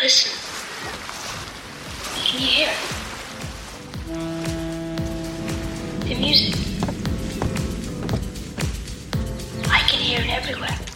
[0.00, 0.30] Listen.
[2.24, 2.78] Can you hear it?
[6.04, 6.54] The music.
[9.68, 10.87] I can hear it everywhere.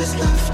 [0.00, 0.49] this love.